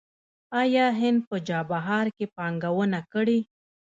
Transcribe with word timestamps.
آیا 0.61 0.85
هند 0.99 1.19
په 1.29 1.37
چابهار 1.47 2.07
کې 2.17 2.25
پانګونه 2.35 2.99
کړې؟ 3.13 3.39